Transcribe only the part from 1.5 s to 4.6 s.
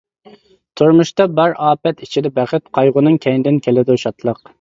ئاپەت ئىچىدە بەخت، قايغۇنىڭ كەينىدىن كېلىدۇ شادلىق.